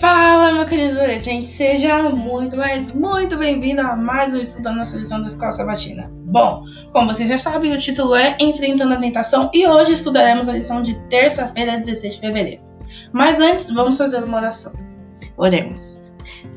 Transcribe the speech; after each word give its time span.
Fala, 0.00 0.50
meu 0.50 0.66
querido 0.66 0.98
adolescente, 0.98 1.46
seja 1.46 2.02
muito, 2.10 2.56
mas 2.56 2.92
muito 2.92 3.36
bem-vindo 3.36 3.80
a 3.80 3.94
mais 3.94 4.34
um 4.34 4.38
estudo 4.38 4.64
da 4.64 4.72
nossa 4.72 4.96
lição 4.96 5.20
da 5.20 5.28
Escola 5.28 5.52
Sabatina. 5.52 6.10
Bom, 6.24 6.64
como 6.92 7.14
vocês 7.14 7.28
já 7.28 7.38
sabem, 7.38 7.72
o 7.72 7.78
título 7.78 8.12
é 8.16 8.36
Enfrentando 8.40 8.92
a 8.94 8.96
Tentação 8.96 9.50
e 9.54 9.64
hoje 9.68 9.92
estudaremos 9.92 10.48
a 10.48 10.52
lição 10.52 10.82
de 10.82 10.94
terça-feira, 11.08 11.78
16 11.78 12.14
de 12.14 12.20
fevereiro. 12.20 12.62
Mas 13.12 13.38
antes, 13.38 13.70
vamos 13.70 13.96
fazer 13.96 14.24
uma 14.24 14.38
oração. 14.38 14.72
Oremos. 15.36 16.02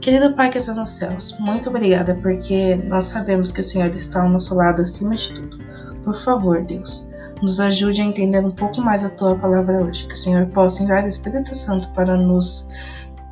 Querido 0.02 0.34
Pai 0.34 0.50
que 0.50 0.58
estás 0.58 0.78
nos 0.78 0.90
céus, 0.90 1.38
muito 1.40 1.70
obrigada 1.70 2.16
porque 2.16 2.76
nós 2.86 3.06
sabemos 3.06 3.52
que 3.52 3.62
o 3.62 3.64
Senhor 3.64 3.94
está 3.96 4.24
ao 4.24 4.30
nosso 4.30 4.56
lado 4.56 4.82
acima 4.82 5.16
de 5.16 5.34
tudo. 5.36 5.60
Por 6.04 6.16
favor, 6.16 6.64
Deus, 6.64 7.08
nos 7.42 7.60
ajude 7.60 8.02
a 8.02 8.06
entender 8.06 8.40
um 8.40 8.52
pouco 8.52 8.82
mais 8.82 9.06
a 9.06 9.10
tua 9.10 9.36
palavra 9.36 9.84
hoje. 9.84 10.08
Que 10.08 10.16
o 10.16 10.18
Senhor 10.18 10.48
possa 10.48 10.82
enviar 10.82 11.04
o 11.04 11.08
Espírito 11.08 11.54
Santo 11.54 11.88
para 11.90 12.18
nos 12.18 12.70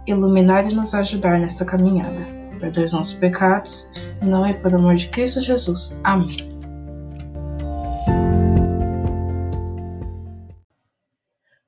iluminar 0.08 0.70
e 0.70 0.74
nos 0.74 0.94
ajudar 0.94 1.40
nessa 1.40 1.66
caminhada. 1.66 2.26
Perdoe 2.60 2.86
os 2.86 2.94
nossos 2.94 3.14
pecados, 3.14 3.90
e 4.22 4.26
não 4.26 4.46
é 4.46 4.54
por 4.54 4.74
amor 4.74 4.96
de 4.96 5.10
Cristo 5.10 5.42
Jesus. 5.42 5.98
Amém. 6.04 6.56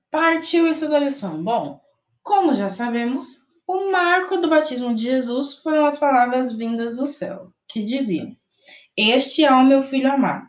Partiu 0.09 0.67
isso 0.67 0.87
da 0.87 0.99
lição. 0.99 1.43
Bom, 1.43 1.79
como 2.23 2.53
já 2.53 2.69
sabemos, 2.69 3.45
o 3.67 3.91
marco 3.91 4.37
do 4.37 4.49
batismo 4.49 4.95
de 4.95 5.03
Jesus 5.03 5.55
foram 5.55 5.85
as 5.85 5.97
palavras 5.97 6.53
vindas 6.53 6.97
do 6.97 7.05
céu, 7.05 7.51
que 7.67 7.83
diziam: 7.83 8.35
Este 8.95 9.43
é 9.43 9.51
o 9.51 9.63
meu 9.63 9.81
filho 9.81 10.11
amado. 10.11 10.47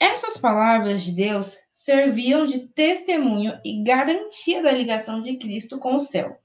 Essas 0.00 0.36
palavras 0.36 1.02
de 1.02 1.12
Deus 1.12 1.56
serviam 1.70 2.44
de 2.44 2.66
testemunho 2.68 3.52
e 3.64 3.84
garantia 3.84 4.62
da 4.62 4.72
ligação 4.72 5.20
de 5.20 5.36
Cristo 5.38 5.78
com 5.78 5.94
o 5.94 6.00
céu. 6.00 6.38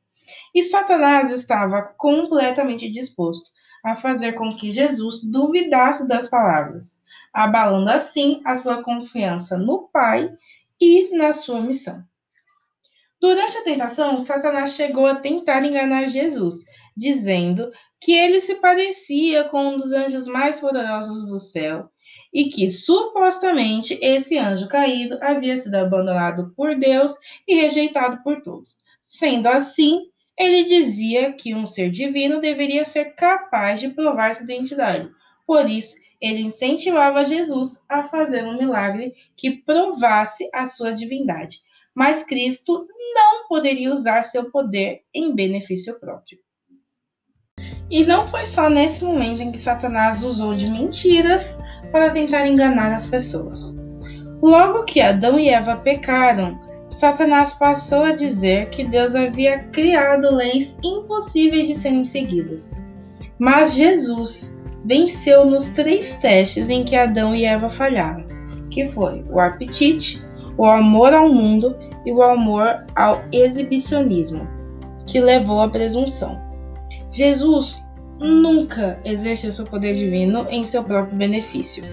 E 0.54 0.64
Satanás 0.64 1.32
estava 1.32 1.82
completamente 1.82 2.90
disposto 2.90 3.52
a 3.84 3.96
fazer 3.96 4.34
com 4.34 4.56
que 4.56 4.72
Jesus 4.72 5.24
duvidasse 5.24 6.08
das 6.08 6.28
palavras, 6.28 7.00
abalando 7.34 7.90
assim 7.90 8.42
a 8.46 8.56
sua 8.56 8.84
confiança 8.84 9.58
no 9.58 9.88
Pai 9.90 10.30
e 10.80 11.16
na 11.18 11.34
sua 11.34 11.62
missão. 11.62 12.04
Durante 13.20 13.58
a 13.58 13.64
tentação, 13.64 14.20
Satanás 14.20 14.74
chegou 14.74 15.08
a 15.08 15.16
tentar 15.16 15.66
enganar 15.66 16.08
Jesus, 16.08 16.66
dizendo 16.96 17.72
que 18.00 18.12
ele 18.12 18.40
se 18.40 18.56
parecia 18.56 19.46
com 19.46 19.70
um 19.70 19.78
dos 19.78 19.92
anjos 19.92 20.28
mais 20.28 20.60
poderosos 20.60 21.30
do 21.30 21.40
céu 21.40 21.90
e 22.32 22.50
que 22.50 22.70
supostamente 22.70 23.98
esse 24.02 24.38
anjo 24.38 24.68
caído 24.68 25.18
havia 25.22 25.58
sido 25.58 25.76
abandonado 25.76 26.54
por 26.56 26.76
Deus 26.78 27.14
e 27.48 27.56
rejeitado 27.56 28.22
por 28.22 28.42
todos. 28.42 28.78
Sendo 29.02 29.48
assim, 29.48 30.02
ele 30.38 30.64
dizia 30.66 31.34
que 31.34 31.56
um 31.56 31.66
ser 31.66 31.90
divino 31.90 32.40
deveria 32.40 32.86
ser 32.86 33.16
capaz 33.16 33.80
de 33.80 33.90
provar 33.90 34.36
sua 34.36 34.44
identidade. 34.44 35.10
Por 35.46 35.68
isso, 35.68 35.96
ele 36.22 36.42
incentivava 36.42 37.26
Jesus 37.26 37.84
a 37.90 38.04
fazer 38.04 38.44
um 38.44 38.58
milagre 38.58 39.14
que 39.36 39.52
provasse 39.52 40.50
a 40.54 40.66
sua 40.66 40.92
divindade. 40.92 41.62
Mas 41.94 42.24
Cristo 42.24 42.88
não 43.16 43.48
poderia 43.48 43.92
usar 43.92 44.22
seu 44.22 44.52
poder 44.52 45.02
em 45.14 45.34
benefício 45.34 46.00
próprio. 46.00 46.38
E 47.90 48.06
não 48.06 48.28
foi 48.28 48.46
só 48.46 48.70
nesse 48.70 49.04
momento 49.04 49.42
em 49.42 49.52
que 49.52 49.58
Satanás 49.58 50.22
usou 50.22 50.54
de 50.54 50.70
mentiras 50.70 51.58
para 51.92 52.12
tentar 52.12 52.46
enganar 52.46 52.94
as 52.94 53.08
pessoas. 53.08 53.76
Logo 54.42 54.86
que 54.86 55.02
Adão 55.02 55.40
e 55.40 55.50
Eva 55.50 55.76
pecaram, 55.78 56.60
Satanás 56.90 57.54
passou 57.54 58.04
a 58.04 58.14
dizer 58.14 58.70
que 58.70 58.84
Deus 58.84 59.14
havia 59.14 59.60
criado 59.66 60.34
leis 60.34 60.78
impossíveis 60.84 61.68
de 61.68 61.76
serem 61.76 62.06
seguidas. 62.06 62.74
Mas 63.38 63.76
Jesus 63.76 64.58
venceu 64.86 65.46
nos 65.46 65.70
três 65.70 66.16
testes 66.16 66.70
em 66.70 66.84
que 66.84 66.96
Adão 66.96 67.36
e 67.36 67.44
Eva 67.46 67.70
falharam, 67.70 68.26
que 68.70 68.86
foi 68.86 69.24
o 69.30 69.40
apetite, 69.40 70.26
o 70.58 70.66
amor 70.66 71.14
ao 71.14 71.30
mundo 71.30 71.76
e 72.06 72.12
o 72.12 72.24
amor 72.24 72.86
ao 72.96 73.22
exibicionismo, 73.32 74.48
que 75.06 75.20
levou 75.20 75.62
à 75.62 75.70
presunção. 75.70 76.40
Jesus 77.12 77.84
nunca 78.20 79.00
exerceu 79.04 79.52
seu 79.52 79.66
poder 79.66 79.94
divino 79.94 80.48
em 80.50 80.66
seu 80.66 80.84
próprio 80.84 81.18
benefício. 81.18 81.84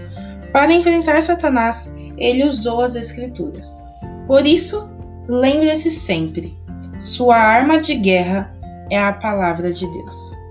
Para 0.51 0.73
enfrentar 0.73 1.21
Satanás, 1.21 1.93
ele 2.17 2.45
usou 2.45 2.81
as 2.81 2.95
Escrituras. 2.95 3.83
Por 4.27 4.45
isso, 4.45 4.89
lembre-se 5.27 5.91
sempre: 5.91 6.57
sua 6.99 7.35
arma 7.35 7.79
de 7.79 7.95
guerra 7.95 8.53
é 8.89 8.99
a 8.99 9.13
palavra 9.13 9.71
de 9.71 9.85
Deus. 9.91 10.44